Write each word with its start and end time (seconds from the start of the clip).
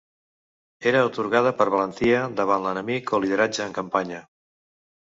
Era 0.91 1.03
atorgada 1.09 1.53
per 1.61 1.67
valentia 1.75 2.25
davant 2.41 2.67
l'enemic 2.69 3.17
o 3.19 3.21
lideratge 3.27 3.65
en 3.71 3.79
campanya. 3.81 4.27